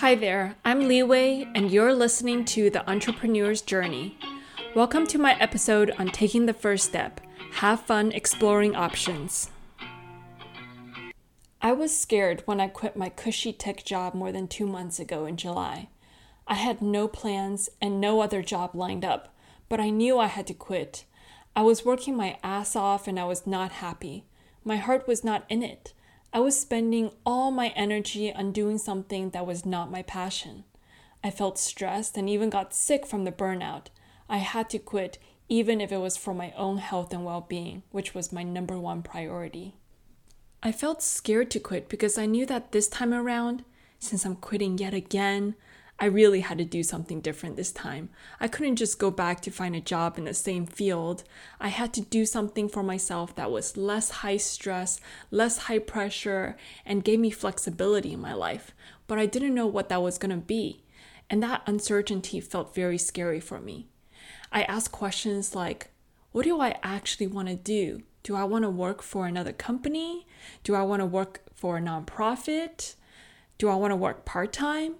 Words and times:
Hi 0.00 0.14
there, 0.14 0.56
I'm 0.64 0.84
Liwei, 0.84 1.46
and 1.54 1.70
you're 1.70 1.92
listening 1.92 2.46
to 2.46 2.70
The 2.70 2.88
Entrepreneur's 2.90 3.60
Journey. 3.60 4.16
Welcome 4.74 5.06
to 5.08 5.18
my 5.18 5.38
episode 5.38 5.90
on 5.98 6.06
taking 6.06 6.46
the 6.46 6.54
first 6.54 6.86
step. 6.86 7.20
Have 7.56 7.82
fun 7.82 8.10
exploring 8.12 8.74
options. 8.74 9.50
I 11.60 11.72
was 11.72 11.94
scared 11.94 12.42
when 12.46 12.62
I 12.62 12.68
quit 12.68 12.96
my 12.96 13.10
cushy 13.10 13.52
tech 13.52 13.84
job 13.84 14.14
more 14.14 14.32
than 14.32 14.48
two 14.48 14.66
months 14.66 14.98
ago 14.98 15.26
in 15.26 15.36
July. 15.36 15.90
I 16.48 16.54
had 16.54 16.80
no 16.80 17.06
plans 17.06 17.68
and 17.78 18.00
no 18.00 18.22
other 18.22 18.40
job 18.40 18.74
lined 18.74 19.04
up, 19.04 19.36
but 19.68 19.80
I 19.80 19.90
knew 19.90 20.18
I 20.18 20.28
had 20.28 20.46
to 20.46 20.54
quit. 20.54 21.04
I 21.54 21.60
was 21.60 21.84
working 21.84 22.16
my 22.16 22.38
ass 22.42 22.74
off 22.74 23.06
and 23.06 23.20
I 23.20 23.24
was 23.24 23.46
not 23.46 23.70
happy. 23.70 24.24
My 24.64 24.76
heart 24.76 25.06
was 25.06 25.22
not 25.22 25.44
in 25.50 25.62
it. 25.62 25.92
I 26.32 26.38
was 26.38 26.58
spending 26.58 27.10
all 27.26 27.50
my 27.50 27.68
energy 27.74 28.32
on 28.32 28.52
doing 28.52 28.78
something 28.78 29.30
that 29.30 29.46
was 29.46 29.66
not 29.66 29.90
my 29.90 30.02
passion. 30.02 30.64
I 31.24 31.30
felt 31.30 31.58
stressed 31.58 32.16
and 32.16 32.30
even 32.30 32.50
got 32.50 32.72
sick 32.72 33.04
from 33.04 33.24
the 33.24 33.32
burnout. 33.32 33.86
I 34.28 34.38
had 34.38 34.70
to 34.70 34.78
quit, 34.78 35.18
even 35.48 35.80
if 35.80 35.90
it 35.90 35.98
was 35.98 36.16
for 36.16 36.32
my 36.32 36.52
own 36.56 36.78
health 36.78 37.12
and 37.12 37.24
well 37.24 37.44
being, 37.48 37.82
which 37.90 38.14
was 38.14 38.32
my 38.32 38.44
number 38.44 38.78
one 38.78 39.02
priority. 39.02 39.74
I 40.62 40.72
felt 40.72 41.02
scared 41.02 41.50
to 41.52 41.60
quit 41.60 41.88
because 41.88 42.16
I 42.16 42.26
knew 42.26 42.46
that 42.46 42.70
this 42.70 42.86
time 42.86 43.12
around, 43.12 43.64
since 43.98 44.24
I'm 44.24 44.36
quitting 44.36 44.78
yet 44.78 44.94
again, 44.94 45.56
I 46.02 46.06
really 46.06 46.40
had 46.40 46.56
to 46.56 46.64
do 46.64 46.82
something 46.82 47.20
different 47.20 47.56
this 47.56 47.72
time. 47.72 48.08
I 48.40 48.48
couldn't 48.48 48.76
just 48.76 48.98
go 48.98 49.10
back 49.10 49.42
to 49.42 49.50
find 49.50 49.76
a 49.76 49.82
job 49.82 50.16
in 50.16 50.24
the 50.24 50.32
same 50.32 50.64
field. 50.64 51.24
I 51.60 51.68
had 51.68 51.92
to 51.92 52.00
do 52.00 52.24
something 52.24 52.70
for 52.70 52.82
myself 52.82 53.36
that 53.36 53.50
was 53.50 53.76
less 53.76 54.08
high 54.08 54.38
stress, 54.38 54.98
less 55.30 55.58
high 55.58 55.78
pressure, 55.78 56.56
and 56.86 57.04
gave 57.04 57.20
me 57.20 57.30
flexibility 57.30 58.14
in 58.14 58.20
my 58.20 58.32
life. 58.32 58.72
But 59.06 59.18
I 59.18 59.26
didn't 59.26 59.54
know 59.54 59.66
what 59.66 59.90
that 59.90 60.00
was 60.00 60.16
going 60.16 60.30
to 60.30 60.38
be. 60.38 60.84
And 61.28 61.42
that 61.42 61.62
uncertainty 61.66 62.40
felt 62.40 62.74
very 62.74 62.96
scary 62.96 63.38
for 63.38 63.60
me. 63.60 63.86
I 64.50 64.62
asked 64.62 64.92
questions 64.92 65.54
like, 65.54 65.90
what 66.32 66.44
do 66.44 66.62
I 66.62 66.78
actually 66.82 67.26
want 67.26 67.48
to 67.48 67.56
do? 67.56 68.04
Do 68.22 68.36
I 68.36 68.44
want 68.44 68.64
to 68.64 68.70
work 68.70 69.02
for 69.02 69.26
another 69.26 69.52
company? 69.52 70.26
Do 70.64 70.74
I 70.74 70.82
want 70.82 71.00
to 71.00 71.06
work 71.06 71.42
for 71.54 71.76
a 71.76 71.80
nonprofit? 71.80 72.94
Do 73.58 73.68
I 73.68 73.74
want 73.74 73.90
to 73.90 73.96
work 73.96 74.24
part 74.24 74.52
time? 74.52 74.94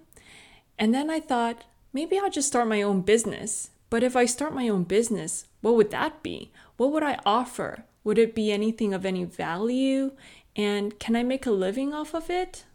And 0.81 0.95
then 0.95 1.11
I 1.11 1.19
thought, 1.19 1.65
maybe 1.93 2.17
I'll 2.17 2.31
just 2.31 2.47
start 2.47 2.67
my 2.67 2.81
own 2.81 3.01
business. 3.01 3.69
But 3.91 4.01
if 4.01 4.15
I 4.15 4.25
start 4.25 4.55
my 4.55 4.67
own 4.67 4.83
business, 4.83 5.45
what 5.61 5.75
would 5.75 5.91
that 5.91 6.23
be? 6.23 6.51
What 6.77 6.91
would 6.91 7.03
I 7.03 7.19
offer? 7.23 7.83
Would 8.03 8.17
it 8.17 8.33
be 8.33 8.51
anything 8.51 8.91
of 8.91 9.05
any 9.05 9.23
value? 9.23 10.13
And 10.55 10.97
can 10.97 11.15
I 11.15 11.21
make 11.21 11.45
a 11.45 11.51
living 11.51 11.93
off 11.93 12.15
of 12.15 12.31
it? 12.31 12.65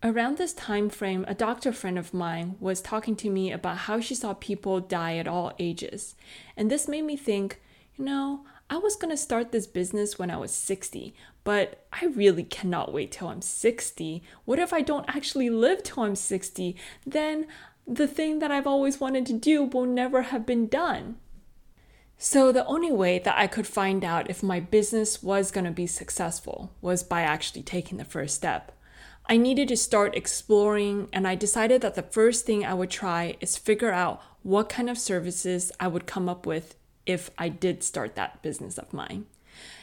Around 0.00 0.38
this 0.38 0.52
time 0.52 0.90
frame, 0.90 1.24
a 1.26 1.34
doctor 1.34 1.72
friend 1.72 1.98
of 1.98 2.14
mine 2.14 2.54
was 2.60 2.80
talking 2.80 3.16
to 3.16 3.28
me 3.28 3.50
about 3.50 3.78
how 3.78 3.98
she 3.98 4.14
saw 4.14 4.32
people 4.32 4.78
die 4.78 5.16
at 5.16 5.26
all 5.26 5.52
ages. 5.58 6.14
And 6.56 6.70
this 6.70 6.86
made 6.86 7.02
me 7.02 7.16
think, 7.16 7.60
you 7.96 8.04
know, 8.04 8.44
I 8.72 8.76
was 8.76 8.94
going 8.94 9.10
to 9.10 9.16
start 9.16 9.50
this 9.50 9.66
business 9.66 10.16
when 10.16 10.30
I 10.30 10.36
was 10.36 10.52
60, 10.52 11.12
but 11.42 11.84
I 11.92 12.04
really 12.06 12.44
cannot 12.44 12.92
wait 12.92 13.10
till 13.10 13.26
I'm 13.26 13.42
60. 13.42 14.22
What 14.44 14.60
if 14.60 14.72
I 14.72 14.80
don't 14.80 15.04
actually 15.08 15.50
live 15.50 15.82
till 15.82 16.04
I'm 16.04 16.14
60? 16.14 16.76
Then 17.04 17.48
the 17.84 18.06
thing 18.06 18.38
that 18.38 18.52
I've 18.52 18.68
always 18.68 19.00
wanted 19.00 19.26
to 19.26 19.32
do 19.32 19.64
will 19.64 19.86
never 19.86 20.22
have 20.22 20.46
been 20.46 20.68
done. 20.68 21.16
So, 22.16 22.52
the 22.52 22.66
only 22.66 22.92
way 22.92 23.18
that 23.18 23.36
I 23.36 23.48
could 23.48 23.66
find 23.66 24.04
out 24.04 24.30
if 24.30 24.40
my 24.40 24.60
business 24.60 25.20
was 25.20 25.50
going 25.50 25.64
to 25.64 25.72
be 25.72 25.86
successful 25.88 26.70
was 26.80 27.02
by 27.02 27.22
actually 27.22 27.62
taking 27.62 27.98
the 27.98 28.04
first 28.04 28.36
step. 28.36 28.70
I 29.26 29.36
needed 29.36 29.68
to 29.68 29.76
start 29.76 30.14
exploring, 30.14 31.08
and 31.12 31.26
I 31.26 31.34
decided 31.34 31.80
that 31.80 31.94
the 31.94 32.02
first 32.02 32.44
thing 32.44 32.64
I 32.64 32.74
would 32.74 32.90
try 32.90 33.36
is 33.40 33.56
figure 33.56 33.90
out 33.90 34.22
what 34.42 34.68
kind 34.68 34.88
of 34.88 34.98
services 34.98 35.72
I 35.80 35.88
would 35.88 36.06
come 36.06 36.28
up 36.28 36.46
with 36.46 36.76
if 37.10 37.30
I 37.36 37.48
did 37.48 37.82
start 37.82 38.14
that 38.14 38.42
business 38.42 38.78
of 38.78 38.92
mine. 38.92 39.26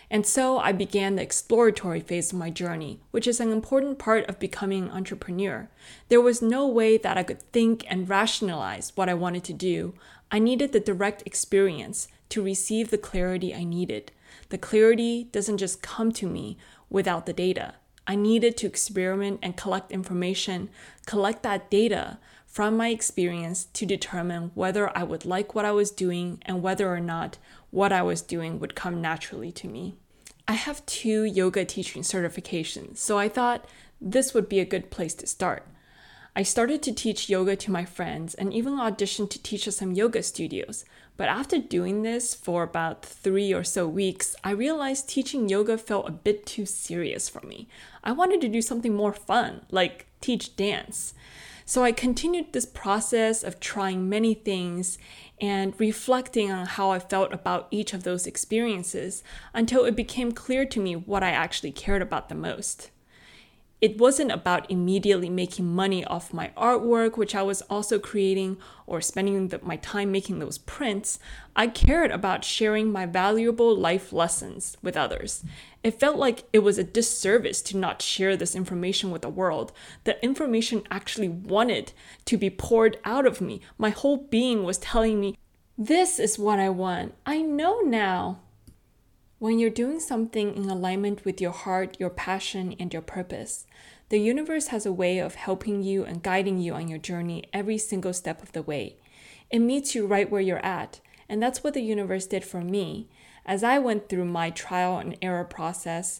And 0.09 0.25
so 0.25 0.57
I 0.57 0.71
began 0.71 1.15
the 1.15 1.21
exploratory 1.21 1.99
phase 1.99 2.31
of 2.31 2.39
my 2.39 2.49
journey, 2.49 3.01
which 3.11 3.27
is 3.27 3.39
an 3.39 3.51
important 3.51 3.99
part 3.99 4.25
of 4.27 4.39
becoming 4.39 4.85
an 4.85 4.91
entrepreneur. 4.91 5.69
There 6.07 6.21
was 6.21 6.41
no 6.41 6.65
way 6.65 6.97
that 6.97 7.17
I 7.17 7.23
could 7.23 7.41
think 7.51 7.85
and 7.89 8.07
rationalize 8.07 8.93
what 8.95 9.09
I 9.09 9.13
wanted 9.13 9.43
to 9.45 9.53
do. 9.53 9.93
I 10.31 10.39
needed 10.39 10.71
the 10.71 10.79
direct 10.79 11.23
experience 11.25 12.07
to 12.29 12.41
receive 12.41 12.89
the 12.89 12.97
clarity 12.97 13.53
I 13.53 13.65
needed. 13.65 14.11
The 14.49 14.57
clarity 14.57 15.25
doesn't 15.25 15.57
just 15.57 15.81
come 15.81 16.13
to 16.13 16.27
me 16.27 16.57
without 16.89 17.25
the 17.25 17.33
data. 17.33 17.75
I 18.05 18.15
needed 18.15 18.55
to 18.57 18.67
experiment 18.67 19.39
and 19.43 19.57
collect 19.57 19.91
information, 19.91 20.69
collect 21.05 21.43
that 21.43 21.69
data 21.69 22.17
from 22.57 22.75
my 22.75 22.89
experience 22.89 23.65
to 23.65 23.85
determine 23.85 24.49
whether 24.55 24.89
I 24.97 25.03
would 25.03 25.25
like 25.25 25.53
what 25.53 25.63
I 25.63 25.71
was 25.71 25.91
doing 25.91 26.41
and 26.43 26.63
whether 26.63 26.91
or 26.91 26.99
not 26.99 27.37
what 27.69 27.93
I 27.93 28.01
was 28.01 28.23
doing 28.23 28.59
would 28.59 28.73
come 28.73 28.99
naturally 28.99 29.51
to 29.51 29.67
me. 29.67 29.93
I 30.47 30.53
have 30.53 30.83
two 30.87 31.23
yoga 31.23 31.65
teaching 31.65 32.01
certifications, 32.01 32.97
so 32.97 33.19
I 33.19 33.29
thought 33.29 33.67
this 34.01 34.33
would 34.33 34.49
be 34.49 34.59
a 34.59 34.65
good 34.65 34.89
place 34.89 35.13
to 35.13 35.27
start. 35.27 35.67
I 36.35 36.41
started 36.41 36.81
to 36.81 36.91
teach 36.91 37.29
yoga 37.29 37.55
to 37.57 37.71
my 37.71 37.85
friends 37.85 38.33
and 38.33 38.51
even 38.51 38.73
auditioned 38.73 39.29
to 39.29 39.43
teach 39.43 39.67
at 39.67 39.75
some 39.75 39.91
yoga 39.91 40.23
studios. 40.23 40.83
But 41.15 41.29
after 41.29 41.59
doing 41.59 42.01
this 42.01 42.33
for 42.33 42.63
about 42.63 43.05
three 43.05 43.53
or 43.53 43.63
so 43.63 43.87
weeks, 43.87 44.35
I 44.43 44.49
realized 44.49 45.07
teaching 45.07 45.47
yoga 45.47 45.77
felt 45.77 46.09
a 46.09 46.11
bit 46.11 46.47
too 46.47 46.65
serious 46.65 47.29
for 47.29 47.45
me. 47.45 47.67
I 48.03 48.13
wanted 48.13 48.41
to 48.41 48.49
do 48.49 48.63
something 48.63 48.95
more 48.95 49.13
fun, 49.13 49.67
like 49.69 50.07
teach 50.21 50.55
dance. 50.55 51.13
So 51.69 51.83
I 51.83 51.91
continued 51.91 52.53
this 52.53 52.65
process 52.65 53.43
of 53.43 53.59
trying 53.59 54.07
many 54.07 54.33
things 54.33 54.97
and 55.41 55.77
reflecting 55.77 56.49
on 56.49 56.65
how 56.65 56.91
I 56.91 56.99
felt 56.99 57.33
about 57.33 57.67
each 57.71 57.93
of 57.93 58.03
those 58.03 58.25
experiences 58.25 59.21
until 59.53 59.83
it 59.83 59.93
became 59.93 60.31
clear 60.31 60.63
to 60.65 60.79
me 60.79 60.95
what 60.95 61.23
I 61.23 61.31
actually 61.31 61.73
cared 61.73 62.01
about 62.01 62.29
the 62.29 62.35
most 62.35 62.89
it 63.79 63.99
wasn't 63.99 64.31
about 64.31 64.69
immediately 64.71 65.29
making 65.29 65.67
money 65.67 66.03
off 66.05 66.33
my 66.33 66.51
artwork, 66.57 67.15
which 67.15 67.35
I 67.35 67.43
was 67.43 67.61
also 67.63 67.99
creating, 67.99 68.57
or 68.87 69.01
spending 69.01 69.49
the, 69.49 69.59
my 69.61 69.75
time 69.77 70.11
making 70.11 70.39
those 70.39 70.57
prints. 70.57 71.19
I 71.55 71.67
cared 71.67 72.09
about 72.09 72.43
sharing 72.43 72.91
my 72.91 73.05
valuable 73.05 73.77
life 73.77 74.11
lessons 74.11 74.77
with 74.81 74.97
others. 74.97 75.43
It 75.83 75.99
felt 75.99 76.17
like 76.17 76.45
it 76.51 76.59
was 76.59 76.79
a 76.79 76.83
disservice 76.83 77.61
to 77.63 77.77
not 77.77 78.01
share 78.01 78.35
this 78.35 78.55
information 78.55 79.11
with 79.11 79.21
the 79.21 79.29
world. 79.29 79.71
The 80.05 80.23
information 80.23 80.81
actually 80.89 81.29
wanted 81.29 81.93
to 82.25 82.35
be 82.35 82.49
poured 82.49 82.97
out 83.05 83.27
of 83.27 83.41
me. 83.41 83.61
My 83.77 83.91
whole 83.91 84.17
being 84.17 84.63
was 84.63 84.79
telling 84.79 85.19
me, 85.19 85.37
This 85.77 86.17
is 86.17 86.39
what 86.39 86.57
I 86.57 86.69
want. 86.69 87.13
I 87.27 87.43
know 87.43 87.81
now. 87.81 88.39
When 89.39 89.59
you're 89.59 89.69
doing 89.69 89.99
something 89.99 90.55
in 90.55 90.67
alignment 90.67 91.23
with 91.23 91.39
your 91.39 91.51
heart, 91.51 91.97
your 91.99 92.09
passion, 92.09 92.75
and 92.79 92.91
your 92.91 93.03
purpose, 93.03 93.67
the 94.09 94.17
universe 94.17 94.67
has 94.67 94.83
a 94.83 94.91
way 94.91 95.19
of 95.19 95.35
helping 95.35 95.83
you 95.83 96.03
and 96.03 96.23
guiding 96.23 96.57
you 96.57 96.73
on 96.73 96.87
your 96.87 96.97
journey 96.97 97.43
every 97.53 97.77
single 97.77 98.13
step 98.13 98.41
of 98.41 98.53
the 98.53 98.63
way. 98.63 98.97
It 99.51 99.59
meets 99.59 99.93
you 99.93 100.07
right 100.07 100.31
where 100.31 100.41
you're 100.41 100.65
at, 100.65 101.01
and 101.29 101.39
that's 101.39 101.63
what 101.63 101.75
the 101.75 101.83
universe 101.83 102.25
did 102.25 102.43
for 102.43 102.61
me. 102.61 103.09
As 103.45 103.63
I 103.63 103.77
went 103.77 104.09
through 104.09 104.25
my 104.25 104.49
trial 104.49 104.97
and 104.97 105.15
error 105.21 105.45
process, 105.45 106.19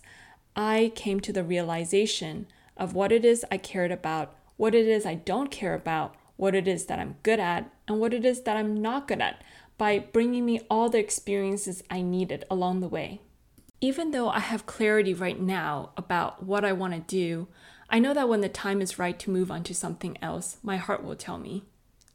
I 0.55 0.91
came 0.93 1.19
to 1.21 1.33
the 1.33 1.43
realization 1.43 2.45
of 2.77 2.93
what 2.93 3.11
it 3.11 3.25
is 3.25 3.43
I 3.49 3.57
cared 3.57 3.91
about, 3.91 4.35
what 4.57 4.75
it 4.75 4.87
is 4.87 5.07
I 5.07 5.15
don't 5.15 5.49
care 5.49 5.73
about, 5.73 6.15
what 6.35 6.53
it 6.53 6.67
is 6.67 6.85
that 6.85 6.99
I'm 6.99 7.15
good 7.23 7.39
at, 7.39 7.73
and 7.87 7.99
what 7.99 8.13
it 8.13 8.25
is 8.25 8.43
that 8.43 8.57
I'm 8.57 8.79
not 8.79 9.07
good 9.07 9.21
at 9.21 9.41
by 9.77 9.99
bringing 9.99 10.45
me 10.45 10.61
all 10.69 10.89
the 10.89 10.99
experiences 10.99 11.83
I 11.89 12.01
needed 12.01 12.45
along 12.49 12.79
the 12.79 12.87
way. 12.87 13.21
Even 13.79 14.11
though 14.11 14.29
I 14.29 14.39
have 14.39 14.65
clarity 14.65 15.13
right 15.13 15.39
now 15.39 15.91
about 15.95 16.43
what 16.43 16.65
I 16.65 16.73
want 16.73 16.93
to 16.93 16.99
do, 16.99 17.47
I 17.89 17.99
know 17.99 18.13
that 18.13 18.27
when 18.27 18.41
the 18.41 18.49
time 18.49 18.81
is 18.81 18.97
right 18.97 19.17
to 19.19 19.31
move 19.31 19.51
on 19.51 19.63
to 19.63 19.75
something 19.75 20.17
else, 20.21 20.57
my 20.63 20.77
heart 20.77 21.03
will 21.03 21.15
tell 21.15 21.37
me. 21.37 21.63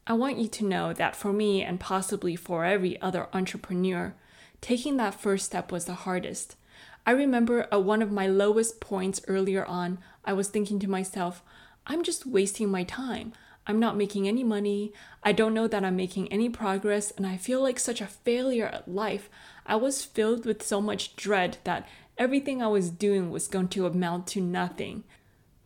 I 0.05 0.13
want 0.13 0.37
you 0.37 0.49
to 0.49 0.65
know 0.65 0.91
that 0.91 1.15
for 1.15 1.31
me 1.31 1.63
and 1.63 1.79
possibly 1.79 2.35
for 2.35 2.65
every 2.65 3.01
other 3.01 3.27
entrepreneur, 3.31 4.13
taking 4.59 4.97
that 4.97 5.19
first 5.19 5.45
step 5.45 5.71
was 5.71 5.85
the 5.85 5.93
hardest. 5.93 6.57
I 7.05 7.11
remember 7.11 7.67
at 7.71 7.83
one 7.83 8.01
of 8.01 8.11
my 8.11 8.27
lowest 8.27 8.81
points 8.81 9.21
earlier 9.27 9.65
on, 9.65 9.99
I 10.25 10.33
was 10.33 10.49
thinking 10.49 10.79
to 10.79 10.89
myself, 10.89 11.41
I'm 11.87 12.03
just 12.03 12.25
wasting 12.25 12.69
my 12.69 12.83
time. 12.83 13.33
I'm 13.65 13.79
not 13.79 13.97
making 13.97 14.27
any 14.27 14.43
money. 14.43 14.91
I 15.23 15.31
don't 15.31 15.53
know 15.53 15.67
that 15.67 15.85
I'm 15.85 15.95
making 15.95 16.31
any 16.31 16.49
progress, 16.49 17.11
and 17.11 17.25
I 17.25 17.37
feel 17.37 17.61
like 17.61 17.79
such 17.79 18.01
a 18.01 18.07
failure 18.07 18.67
at 18.67 18.87
life. 18.87 19.29
I 19.65 19.77
was 19.77 20.03
filled 20.03 20.45
with 20.45 20.61
so 20.61 20.81
much 20.81 21.15
dread 21.15 21.57
that 21.63 21.87
everything 22.17 22.61
I 22.61 22.67
was 22.67 22.89
doing 22.89 23.31
was 23.31 23.47
going 23.47 23.69
to 23.69 23.85
amount 23.85 24.27
to 24.27 24.41
nothing. 24.41 25.03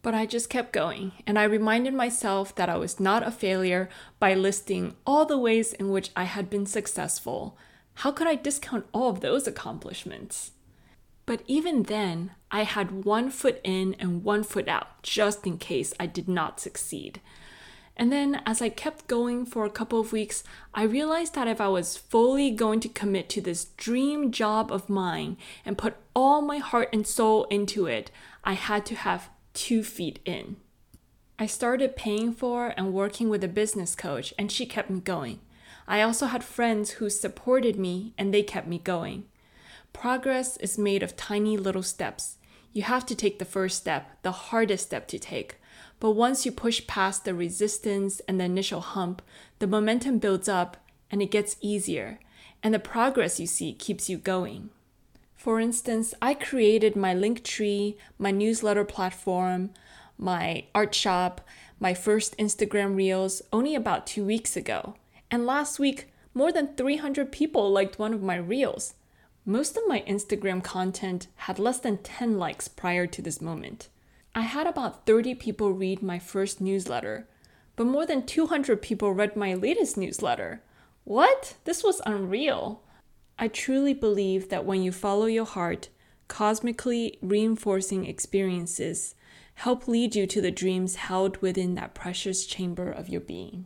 But 0.04 0.14
I 0.14 0.26
just 0.26 0.50
kept 0.50 0.74
going, 0.74 1.12
and 1.26 1.40
I 1.40 1.44
reminded 1.44 1.94
myself 1.94 2.54
that 2.56 2.70
I 2.70 2.78
was 2.78 3.00
not 3.00 3.26
a 3.26 3.32
failure 3.32 3.90
by 4.20 4.36
listing 4.36 4.96
all 5.06 5.26
the 5.26 5.38
ways 5.38 5.74
in 5.74 5.90
which 5.90 6.12
I 6.16 6.26
had 6.26 6.50
been 6.50 6.68
successful. 6.68 7.58
How 7.96 8.12
could 8.12 8.28
I 8.28 8.36
discount 8.36 8.86
all 8.94 9.10
of 9.10 9.22
those 9.22 9.48
accomplishments? 9.48 10.52
But 11.26 11.42
even 11.48 11.84
then, 11.84 12.32
I 12.52 12.64
had 12.64 13.04
one 13.04 13.32
foot 13.32 13.60
in 13.64 13.96
and 13.96 14.24
one 14.24 14.44
foot 14.44 14.70
out, 14.70 15.02
just 15.04 15.46
in 15.46 15.58
case 15.58 15.94
I 16.00 16.06
did 16.06 16.30
not 16.30 16.60
succeed. 16.60 17.20
And 18.00 18.12
then, 18.12 18.44
as 18.46 18.62
I 18.62 18.70
kept 18.70 19.08
going 19.08 19.44
for 19.44 19.66
a 19.66 19.72
couple 19.72 20.00
of 20.00 20.12
weeks, 20.12 20.44
I 20.72 20.84
realized 20.84 21.34
that 21.34 21.48
if 21.48 21.60
I 21.60 21.68
was 21.68 21.98
fully 21.98 22.52
going 22.52 22.80
to 22.82 22.90
commit 22.90 23.28
to 23.30 23.42
this 23.42 23.66
dream 23.76 24.32
job 24.32 24.72
of 24.72 24.88
mine 24.88 25.36
and 25.66 25.80
put 25.80 25.96
all 26.16 26.42
my 26.42 26.60
heart 26.60 26.90
and 26.94 27.08
soul 27.08 27.46
into 27.46 27.88
it, 27.88 28.12
I 28.44 28.54
had 28.54 28.86
to 28.86 28.96
have 28.96 29.30
two 29.56 29.84
feet 29.84 30.20
in. 30.26 30.58
I 31.40 31.48
started 31.48 31.96
paying 31.96 32.34
for 32.34 32.72
and 32.78 32.94
working 32.94 33.30
with 33.30 33.44
a 33.44 33.48
business 33.48 33.96
coach, 33.96 34.32
and 34.38 34.52
she 34.52 34.68
kept 34.68 34.92
me 34.92 35.00
going. 35.00 35.40
I 35.88 36.04
also 36.04 36.28
had 36.28 36.44
friends 36.44 36.92
who 36.92 37.10
supported 37.10 37.80
me, 37.80 38.14
and 38.16 38.32
they 38.32 38.44
kept 38.44 38.68
me 38.68 38.78
going. 38.78 39.26
Progress 39.92 40.58
is 40.58 40.78
made 40.78 41.02
of 41.02 41.18
tiny 41.18 41.58
little 41.58 41.82
steps. 41.82 42.38
You 42.74 42.84
have 42.84 43.08
to 43.08 43.16
take 43.16 43.40
the 43.40 43.46
first 43.46 43.78
step, 43.78 44.22
the 44.22 44.32
hardest 44.32 44.86
step 44.86 45.08
to 45.08 45.18
take 45.18 45.56
but 46.00 46.12
once 46.12 46.46
you 46.46 46.52
push 46.52 46.86
past 46.88 47.26
the 47.26 47.34
resistance 47.34 48.22
and 48.28 48.40
the 48.40 48.46
initial 48.46 48.82
hump, 48.82 49.22
the 49.60 49.68
momentum 49.68 50.20
builds 50.20 50.48
up 50.48 50.78
and 51.10 51.22
it 51.22 51.32
gets 51.32 51.58
easier, 51.62 52.20
and 52.62 52.74
the 52.74 52.80
progress 52.80 53.40
you 53.40 53.48
see 53.48 53.74
keeps 53.74 54.10
you 54.10 54.18
going. 54.18 54.70
For 55.36 55.60
instance, 55.60 56.14
I 56.22 56.34
created 56.34 56.96
my 56.96 57.16
Linktree, 57.16 57.96
my 58.18 58.32
newsletter 58.32 58.84
platform, 58.84 59.72
my 60.18 60.66
art 60.74 60.94
shop, 60.94 61.42
my 61.80 61.94
first 61.94 62.36
Instagram 62.38 62.96
reels 62.96 63.42
only 63.54 63.76
about 63.76 64.08
two 64.08 64.26
weeks 64.26 64.58
ago. 64.58 64.96
And 65.30 65.46
last 65.46 65.80
week, 65.80 66.12
more 66.34 66.52
than 66.52 66.76
300 66.76 67.32
people 67.32 67.72
liked 67.72 68.00
one 68.00 68.14
of 68.14 68.22
my 68.22 68.36
reels. 68.36 68.94
Most 69.46 69.78
of 69.78 69.84
my 69.88 70.04
Instagram 70.08 70.64
content 70.64 71.28
had 71.36 71.60
less 71.60 71.80
than 71.80 71.98
10 72.00 72.38
likes 72.38 72.68
prior 72.68 73.08
to 73.08 73.22
this 73.22 73.40
moment. 73.40 73.88
I 74.38 74.42
had 74.42 74.68
about 74.68 75.08
30 75.08 75.34
people 75.34 75.74
read 75.74 76.04
my 76.04 76.20
first 76.20 76.62
newsletter, 76.62 77.28
but 77.76 77.88
more 77.88 78.06
than 78.06 78.24
200 78.24 78.84
people 78.84 79.12
read 79.12 79.36
my 79.36 79.56
latest 79.56 79.98
newsletter. 79.98 80.62
What? 81.06 81.56
This 81.64 81.84
was 81.84 82.04
unreal. 82.06 82.84
I 83.40 83.48
truly 83.48 83.96
believe 83.96 84.50
that 84.50 84.64
when 84.64 84.84
you 84.84 84.92
follow 84.92 85.26
your 85.26 85.48
heart, 85.48 85.90
cosmically 86.28 87.18
reinforcing 87.20 88.06
experiences 88.06 89.16
help 89.56 89.88
lead 89.88 90.16
you 90.16 90.28
to 90.28 90.40
the 90.40 90.52
dreams 90.52 90.98
held 90.98 91.38
within 91.38 91.74
that 91.74 91.96
precious 91.96 92.46
chamber 92.46 92.92
of 92.92 93.10
your 93.10 93.22
being. 93.22 93.66